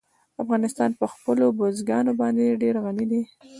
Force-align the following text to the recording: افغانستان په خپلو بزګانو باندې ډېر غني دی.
افغانستان 0.43 0.89
په 0.99 1.05
خپلو 1.13 1.45
بزګانو 1.59 2.11
باندې 2.21 2.59
ډېر 2.61 2.75
غني 2.83 3.05
دی. 3.11 3.21